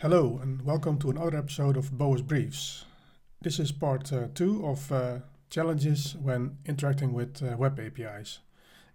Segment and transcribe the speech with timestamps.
[0.00, 2.84] Hello and welcome to another episode of Bouwe's Briefs.
[3.42, 5.18] This is part uh, two of uh,
[5.50, 8.38] challenges when interacting with uh, web APIs,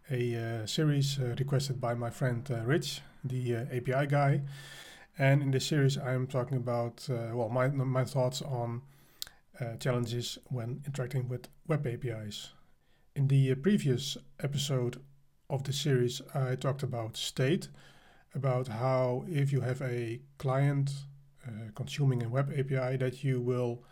[0.09, 4.43] a uh, series uh, requested by my friend uh, Rich, the API guy.
[5.19, 8.83] And in this series, I'm talking about well my my thoughts on
[9.79, 12.53] challenges when interacting with web APIs.
[13.13, 15.01] In the previous episode
[15.49, 17.67] of the series, I talked about state
[18.35, 20.91] about how if you have a client
[21.47, 23.83] uh, consuming a web API that you will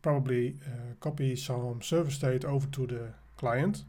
[0.00, 3.84] probably uh, copy some server state over to the client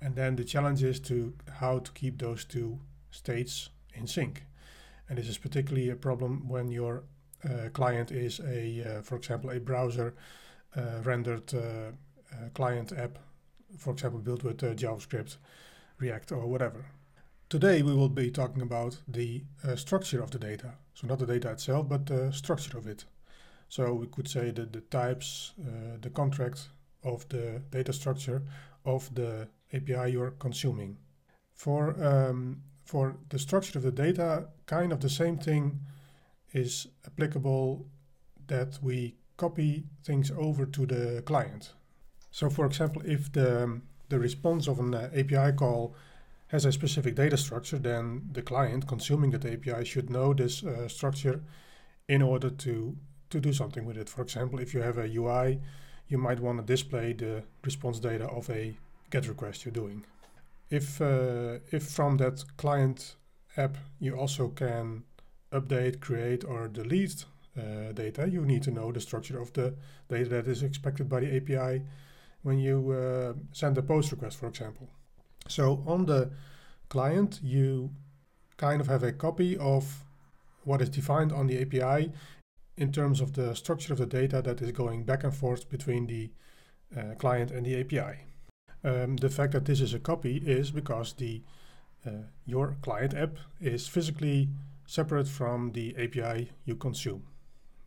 [0.00, 2.78] and then the challenge is to how to keep those two
[3.10, 4.44] states in sync.
[5.08, 7.04] And this is particularly a problem when your
[7.44, 10.14] uh, client is a uh, for example a browser
[10.76, 11.92] uh, rendered uh,
[12.54, 13.18] client app
[13.78, 15.36] for example built with javascript
[15.98, 16.86] react or whatever
[17.50, 20.72] Today we will be talking about the uh, structure of the data.
[20.94, 23.04] So not the data itself, but the structure of it.
[23.68, 26.68] So we could say that the types, uh, the contract
[27.04, 28.42] of the data structure
[28.84, 30.96] of the API you're consuming.
[31.52, 35.80] For, um, for the structure of the data, kind of the same thing
[36.52, 37.86] is applicable
[38.46, 41.72] that we copy things over to the client.
[42.30, 45.94] So for example, if the, the response of an uh, API call
[46.48, 50.88] has a specific data structure, then the client consuming that API should know this uh,
[50.88, 51.42] structure
[52.08, 52.96] in order to,
[53.30, 54.08] to do something with it.
[54.08, 55.60] For example, if you have a UI,
[56.08, 58.76] you might want to display the response data of a
[59.10, 60.04] GET request you're doing.
[60.70, 63.16] If, uh, if from that client
[63.56, 65.04] app you also can
[65.52, 67.24] update, create, or delete
[67.56, 69.74] uh, data, you need to know the structure of the
[70.08, 71.82] data that is expected by the API
[72.42, 74.88] when you uh, send a post request, for example.
[75.48, 76.30] So on the
[76.88, 77.90] client, you
[78.56, 80.04] kind of have a copy of
[80.64, 82.12] what is defined on the API
[82.76, 86.06] in terms of the structure of the data that is going back and forth between
[86.06, 86.30] the
[86.96, 88.20] uh, client and the API.
[88.82, 91.42] Um, the fact that this is a copy is because the
[92.06, 92.10] uh,
[92.44, 94.50] your client app is physically
[94.86, 97.24] separate from the API you consume.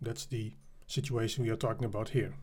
[0.01, 0.53] That's the
[0.88, 2.34] situation we are talking about here.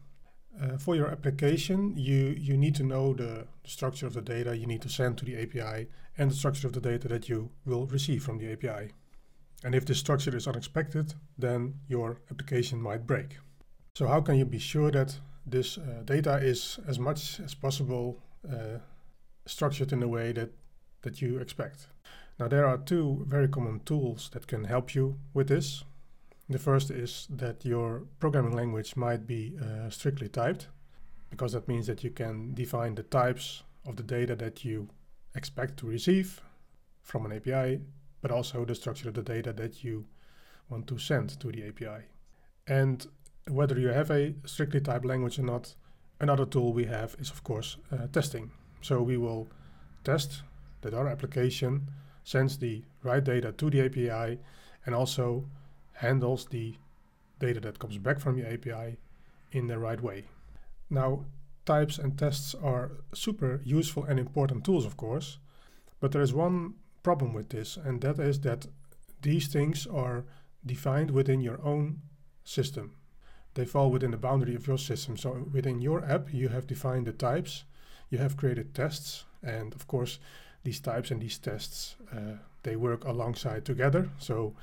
[0.62, 4.66] Uh, for your application, you, you need to know the, structure of the data you
[4.66, 5.88] need to send to the API
[6.19, 8.92] and the structure of the data that you will receive from the API.
[9.65, 13.38] And if this structure is unexpected, then your application might break.
[13.94, 18.22] So how can you be sure that this uh, data is as much as possible
[18.47, 18.78] uh,
[19.47, 20.50] structured in a way that,
[21.03, 21.86] that you expect?
[22.38, 25.84] Now there are two very common tools that can help you with this.
[26.49, 30.69] The first is that your programming language might be uh, strictly typed,
[31.31, 34.88] because that means that you can define the types of the data that you
[35.34, 36.43] expect to receive
[37.03, 37.81] from an API,
[38.21, 40.06] but also the structure of the data that you
[40.69, 42.04] want to send to the API.
[42.66, 43.06] And
[43.49, 45.75] whether you have a strictly typed language or not,
[46.21, 48.50] another tool we have is, of course, uh, testing.
[48.81, 49.49] So we will
[50.04, 50.43] test
[50.83, 51.88] that our application
[52.22, 54.38] sends the right data to the API
[54.87, 55.47] and also
[55.94, 56.75] handles the
[57.38, 58.99] data that comes back from your API
[59.53, 60.25] in the right way.
[60.91, 61.25] Now,
[61.65, 65.38] types and tests are super useful and important tools, of course,
[66.00, 68.66] but there is one problem with this, and that is that
[69.22, 70.25] these things are
[70.66, 72.00] defined within your own
[72.44, 72.97] system.
[73.54, 75.16] They fall within the boundary of your system.
[75.16, 77.65] So within your app, you have defined the types,
[78.10, 80.19] you have created tests, and of course,
[80.65, 84.10] these types and these tests uh, they work alongside together.
[84.19, 84.54] So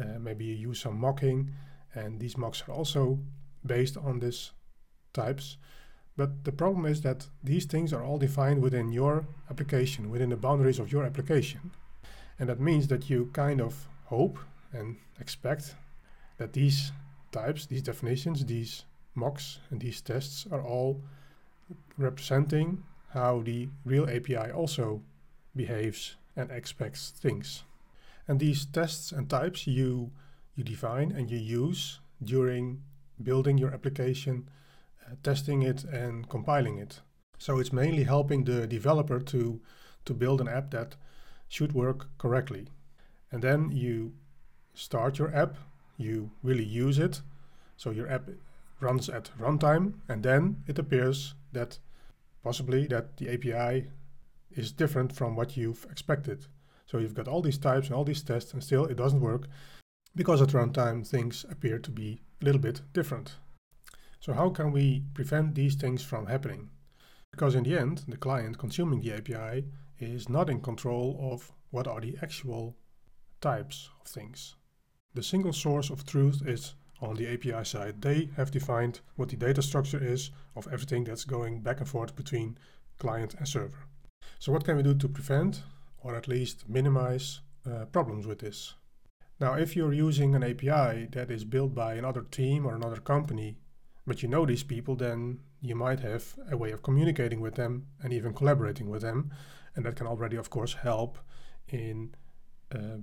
[0.00, 1.52] uh, maybe you use some mocking,
[1.94, 3.18] and these mocks are also
[3.64, 4.52] based on these
[5.12, 5.56] types.
[6.16, 10.36] But the problem is that these things are all defined within your application, within the
[10.36, 11.70] boundaries of your application.
[12.38, 14.38] And that means that you kind of hope
[14.72, 15.74] and expect
[16.38, 16.92] that these
[17.30, 21.02] types, these definitions, these mocks, and these tests are all
[21.96, 25.02] representing how the real API also
[25.54, 27.64] behaves and expects things.
[28.28, 30.12] And these tests and types you,
[30.54, 32.82] you define and you use during
[33.22, 34.48] building your application,
[35.06, 37.00] uh, testing it and compiling it.
[37.38, 39.60] So it's mainly helping the developer to,
[40.04, 40.96] to build an app that
[41.48, 42.68] should work correctly.
[43.30, 44.14] And then you
[44.74, 45.56] start your app,
[45.96, 47.20] you really use it.
[47.76, 48.28] So your app
[48.80, 51.78] runs at runtime and then it appears that
[52.42, 53.88] possibly that the API
[54.50, 56.46] is different from what you've expected.
[56.92, 59.48] So you've got all these types and all these tests, and still it doesn't work
[60.14, 63.36] because at runtime things appear to be a little bit different.
[64.20, 66.68] So how can we prevent these things from happening?
[67.30, 69.64] Because in the end, the client consuming the API
[70.00, 72.76] is not in control of what are the actual
[73.40, 74.56] types of things.
[75.14, 78.02] The single source of truth is on the API side.
[78.02, 82.14] They have defined what the data structure is of everything that's going back and forth
[82.14, 82.58] between
[82.98, 83.86] client and server.
[84.38, 85.62] So what can we do to prevent
[86.02, 88.74] or at least minimize uh, problems with this?
[89.40, 93.56] Now, if you're using an API that is built by another team or another company,
[94.06, 97.86] but you know these people, then you might have a way of communicating with them
[98.02, 99.30] and even collaborating with them.
[99.74, 101.18] And that can already, of course, help
[101.68, 102.14] in
[102.74, 102.98] uh,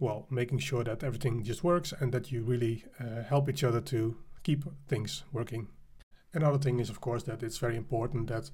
[0.00, 3.80] well, making sure that everything just works and that you really uh, help each other
[3.80, 5.68] to keep things working.
[6.32, 8.50] Another thing is, of course, that it's very important that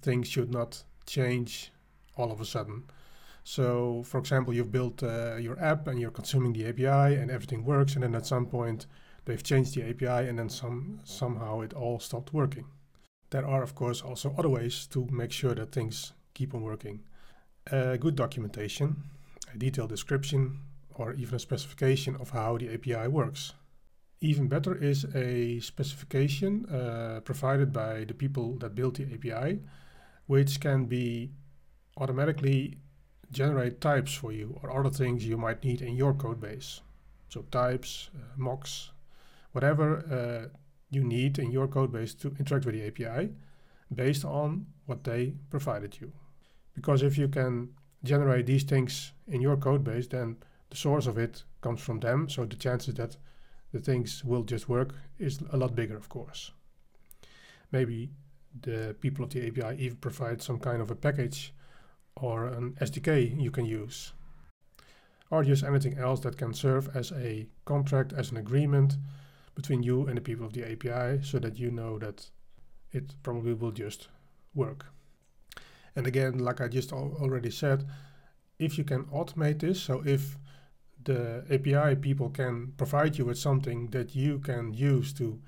[0.00, 1.72] things should not change
[2.16, 2.84] all of a sudden.
[3.44, 7.64] So, for example, you've built uh, your app and you're consuming the API and everything
[7.64, 8.86] works, and then at some point
[9.24, 12.66] they've changed the API and then some somehow it all stopped working.
[13.30, 17.00] There are, of course, also other ways to make sure that things keep on working.
[17.70, 19.04] Uh, good documentation,
[19.54, 20.60] a detailed description,
[20.94, 23.54] or even a specification of how the API works.
[24.20, 29.60] Even better is a specification uh, provided by the people that built the API,
[30.26, 31.30] which can be
[31.96, 32.78] automatically
[33.32, 36.80] generate types for you or other things you might need in your code base.
[37.28, 38.90] So types, uh, mocks,
[39.52, 40.58] whatever uh,
[40.90, 43.30] you need in your code base to interact with the API
[43.94, 46.12] based on what they provided you.
[46.74, 47.70] Because if you can
[48.02, 50.36] generate these things in your code base, then
[50.70, 53.16] the source of it comes from them, so the chances that
[53.72, 56.52] the things will just work is a lot bigger, of course.
[57.70, 58.10] Maybe
[58.60, 61.52] the people of the API even provide some kind of a package
[62.16, 64.12] or an SDK you can use.
[65.30, 68.96] Or just anything else that can serve as a contract, as an agreement
[69.54, 72.30] between you and the people of the API so that you know that
[72.92, 74.08] it probably will just
[74.54, 74.86] work.
[75.94, 77.86] And again, like I just al already said,
[78.58, 80.38] if you can automate this, so if
[81.04, 85.40] the API people can provide you with something that you can use to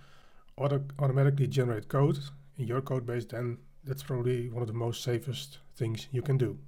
[0.56, 2.18] auto automatically generate code
[2.56, 6.38] in your code base, then that's probably one of the most safest things you can
[6.38, 6.58] do.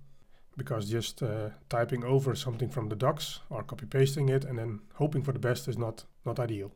[0.57, 4.81] Because just uh, typing over something from the docs or copy pasting it and then
[4.95, 6.73] hoping for the best is not, not ideal.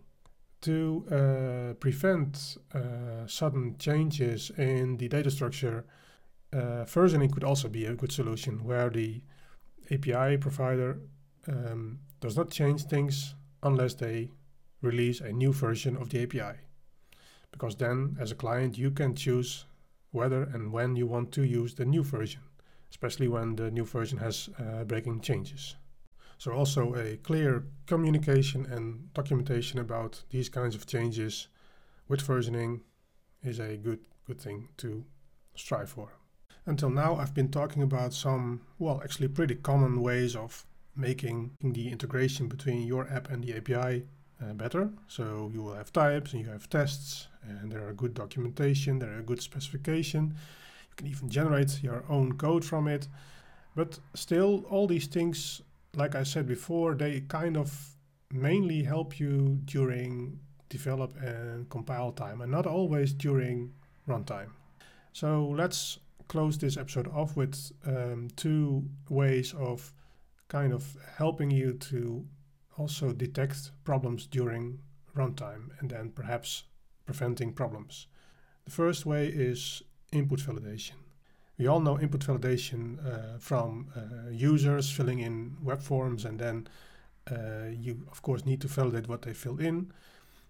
[0.63, 5.85] To uh, prevent uh, sudden changes in the data structure,
[6.53, 9.23] uh, versioning could also be a good solution where the
[9.91, 10.99] API provider
[11.47, 14.33] um, does not change things unless they
[14.83, 16.59] release a new version of the API.
[17.53, 19.65] Because then, as a client, you can choose
[20.11, 22.43] whether and when you want to use the new version,
[22.91, 25.77] especially when the new version has uh, breaking changes.
[26.39, 31.49] So also a clear communication and documentation about these kinds of changes
[32.07, 32.81] with versioning
[33.43, 35.05] is a good good thing to
[35.57, 36.13] strive for.
[36.67, 41.89] Until now I've been talking about some, well, actually pretty common ways of making the
[41.91, 44.05] integration between your app and the API
[44.43, 44.91] uh, better.
[45.09, 49.17] So you will have types and you have tests and there are good documentation, there
[49.17, 50.35] are good specification.
[50.91, 53.09] You can even generate your own code from it.
[53.75, 55.63] But still all these things,
[55.95, 57.97] like I said before, they kind of
[58.33, 60.39] mainly help you during
[60.69, 63.73] develop and compile time and not always during
[64.07, 64.51] runtime.
[65.13, 65.99] So let's
[66.29, 69.93] close this episode off with um, two ways of
[70.49, 72.25] kind of helping you to
[72.79, 74.79] also detect problems during
[75.17, 76.65] runtime and then perhaps
[77.07, 78.07] preventing problems.
[78.65, 79.83] The first way is
[80.13, 80.97] input validation.
[81.59, 86.69] We all know input validation uh, from uh, users filling in web forms and then
[87.31, 89.93] uh, you of course need to validate what they fill in.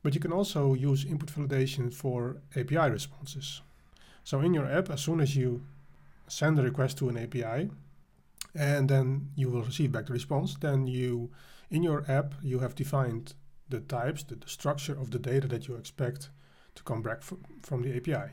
[0.02, 3.62] But you can also use input validation for API responses.
[4.22, 5.62] So in your app, as soon as you
[6.28, 7.70] send a request to an API,
[8.54, 10.56] and then you will receive back the response.
[10.60, 11.30] Then you,
[11.70, 13.34] in your app, you have defined
[13.68, 16.30] the types, the, the structure of the data that you expect
[16.74, 18.32] to come back from the API.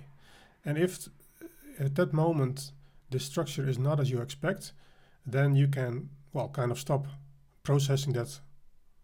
[0.63, 1.47] And if uh,
[1.85, 2.71] at that moment
[3.09, 4.71] the structure is not as you expect,
[5.25, 7.07] then you can, well, kind of stop
[7.63, 8.39] processing that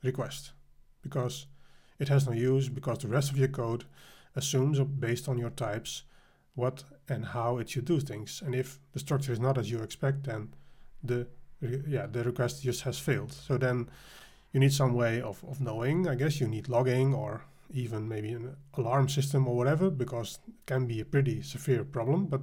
[0.03, 0.51] request
[1.01, 1.47] because
[1.99, 3.85] it has no use because the rest of your code
[4.35, 6.03] assumes based on your types
[6.55, 8.41] what and how it should do things.
[8.45, 10.53] And if the structure is not as you expect, then
[11.03, 11.27] the
[11.61, 13.31] yeah the request just has failed.
[13.31, 13.89] So then
[14.53, 16.07] you need some way of, of knowing.
[16.07, 20.53] I guess you need logging or even maybe an alarm system or whatever because it
[20.65, 22.25] can be a pretty severe problem.
[22.25, 22.41] But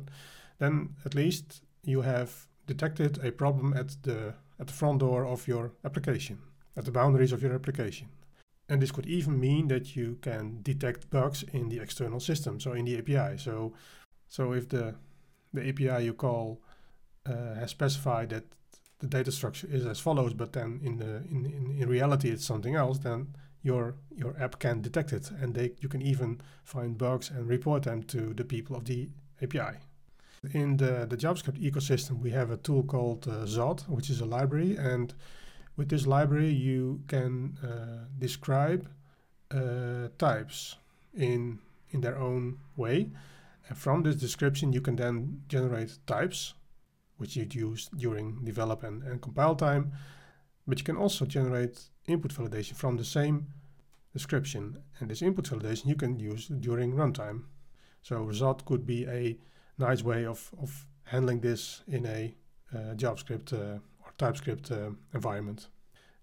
[0.59, 5.47] then at least you have detected a problem at the at the front door of
[5.47, 6.39] your application,
[6.77, 8.09] at the boundaries of your application.
[8.69, 12.73] And this could even mean that you can detect bugs in the external system, so
[12.73, 13.39] in the API.
[13.39, 13.73] So,
[14.27, 14.95] so if the
[15.55, 16.61] the API you call
[17.25, 18.45] uh, has specified that
[19.01, 22.45] the data structure is as follows, but then in the in, in, in reality it's
[22.45, 26.99] something else, then your your app can detect it and they you can even find
[26.99, 29.09] bugs and report them to the people of the
[29.43, 29.79] API.
[30.53, 34.25] In the, the JavaScript ecosystem, we have a tool called uh, Zod, which is a
[34.25, 35.13] library, and
[35.77, 38.89] with this library you can uh, describe
[39.51, 40.77] uh, types
[41.15, 41.59] in
[41.91, 43.11] in their own way.
[43.69, 46.55] And from this description, you can then generate types,
[47.19, 49.93] which you'd use during develop and, and compile time.
[50.67, 53.47] But you can also generate input validation from the same
[54.13, 54.79] description.
[54.99, 57.45] And this input validation you can use during runtime.
[58.03, 59.39] So result could be a
[59.79, 62.35] nice way of, of handling this in a
[62.75, 65.69] uh, JavaScript uh, or TypeScript uh, environment.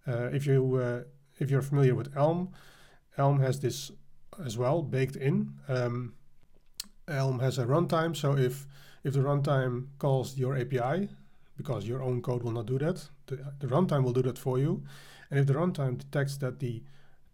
[0.08, 1.02] Uh, if you uh,
[1.40, 2.50] if you're familiar with Elm,
[3.18, 3.92] Elm has this
[4.46, 5.54] as well baked in.
[5.68, 6.14] Um,
[7.08, 8.68] Elm has a runtime, so if
[9.06, 11.10] if the runtime calls your API,
[11.56, 14.58] because your own code will not do that, the, the runtime will do that for
[14.58, 14.84] you.
[15.30, 16.82] And if the runtime detects that the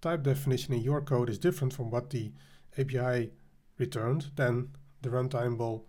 [0.01, 2.33] type definition in your code is different from what the
[2.77, 3.31] API
[3.77, 4.69] returned, then
[5.01, 5.85] the runtime will,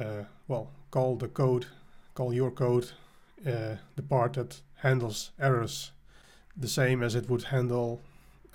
[0.00, 1.66] uh, well, call the code,
[2.14, 2.90] call your code,
[3.46, 5.92] uh, the part that handles errors,
[6.56, 8.02] the same as it would handle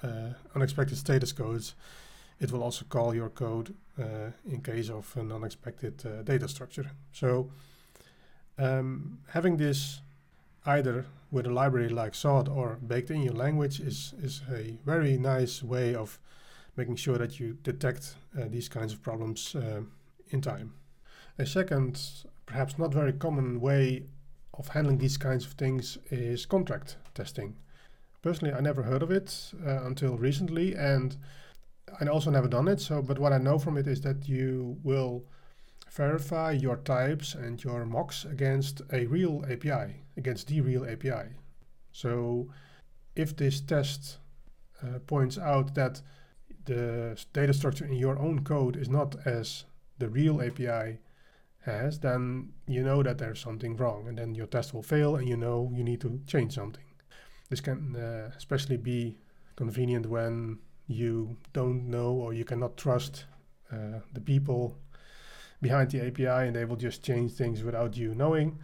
[0.03, 1.75] uh, unexpected status codes.
[2.39, 6.91] It will also call your code uh, in case of an unexpected uh, data structure.
[7.11, 7.49] So
[8.57, 10.01] um, having this
[10.65, 15.17] either with a library like Zod or baked in your language is, is a very
[15.17, 16.19] nice way of
[16.75, 19.81] making sure that you detect uh, these kinds of problems uh,
[20.29, 20.73] in time.
[21.39, 21.99] A second,
[22.45, 24.03] perhaps not very common way
[24.53, 27.55] of handling these kinds of things is contract testing.
[28.21, 31.15] Personally, I never heard of it uh, until recently, and
[31.99, 32.79] I also never done it.
[32.79, 35.25] So, but what I know from it is that you will
[35.91, 41.35] verify your types and your mocks against a real API, against the real API.
[41.91, 42.49] So
[43.15, 44.17] if this test
[44.83, 46.01] uh, points out that
[46.65, 49.63] the data structure in your own code is not as
[49.97, 50.99] the real API
[51.65, 55.27] has, then you know that there's something wrong and then your test will fail and
[55.27, 56.83] you know you need to change something.
[57.49, 59.17] This can uh, especially be
[59.55, 63.25] convenient when you don't know or you cannot trust
[63.71, 64.77] uh, the people
[65.61, 68.59] behind the API and they will just change things without you knowing.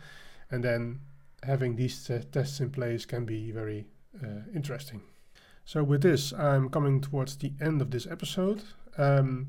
[0.50, 1.02] And then
[1.44, 3.86] having these uh, tests in place can be very
[4.24, 5.02] uh, interesting.
[5.66, 8.64] So with this, I'm coming towards the end of this episode.
[8.98, 9.48] Um,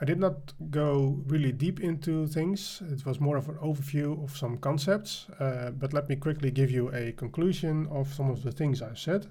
[0.00, 2.80] I did not go really deep into things.
[2.92, 6.70] It was more of an overview of some concepts, uh, but let me quickly give
[6.70, 9.26] you a conclusion of some of the things I said.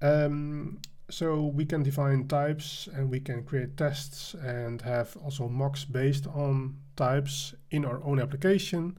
[0.00, 5.84] Um, so we can define types and we can create tests and have also mocks
[5.84, 8.98] based on types in our own application.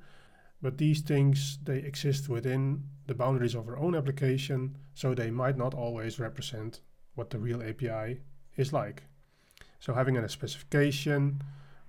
[0.61, 5.57] But these things, they exist within the boundaries of our own application, so they might
[5.57, 6.81] not always represent
[7.15, 8.21] what the real API
[8.55, 9.03] is like.
[9.79, 11.41] So having a specification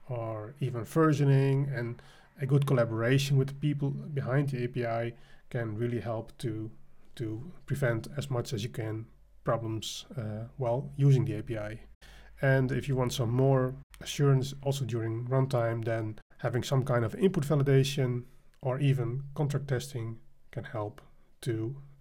[0.08, 2.02] or even versioning and
[2.40, 5.14] a good collaboration with people behind the API
[5.50, 6.70] can really help to
[7.16, 9.06] to prevent as much as you can
[9.48, 11.80] problems uh, while using the API.
[12.42, 16.04] And if you want some more assurance also during runtime, then
[16.38, 18.24] having some kind of input validation
[18.60, 20.18] or even contract testing
[20.50, 21.00] can help
[21.40, 21.54] to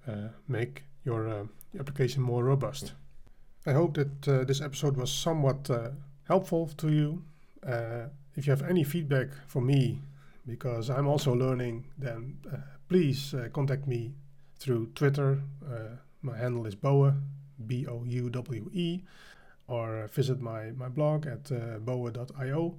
[0.08, 1.44] uh, make your uh,
[1.80, 2.94] application more robust.
[3.66, 5.92] I hope that uh, this episode was somewhat uh,
[6.28, 7.24] helpful to you.
[7.66, 10.00] Uh, if you have any feedback for me,
[10.46, 12.38] because I'm also learning, then
[12.90, 14.14] please contact me
[14.60, 15.42] through Twitter.
[16.22, 17.14] my handle is Bouwe,
[17.66, 19.02] B O U W E,
[19.68, 22.78] or visit my, my blog at uh, bouwe.io.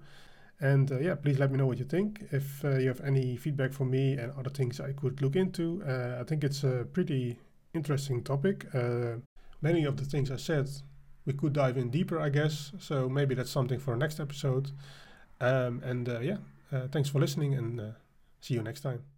[0.61, 2.25] And uh, yeah, please let me know what you think.
[2.33, 5.83] If uh, you have any feedback for me and other things I could look into,
[5.87, 7.39] uh, I think it's a pretty
[7.75, 8.67] interesting topic.
[8.75, 9.19] Uh,
[9.63, 10.69] many of the things I said,
[11.27, 12.73] we could dive in deeper, I guess.
[12.81, 14.71] So maybe that's something for next episode.
[15.41, 16.39] Um, and uh, yeah,
[16.91, 17.95] thanks for listening and
[18.41, 19.18] see you next time.